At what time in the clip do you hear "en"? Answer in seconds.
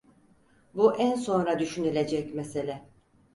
0.95-1.15